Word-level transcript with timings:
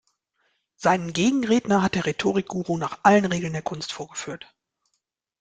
Seinen 0.77 1.13
Gegenredner 1.13 1.83
hat 1.83 1.93
der 1.93 2.07
Rhetorik-Guru 2.07 2.75
nach 2.77 3.01
allen 3.03 3.25
Regeln 3.27 3.53
der 3.53 3.61
Kunst 3.61 3.93
vorgeführt. 3.93 4.51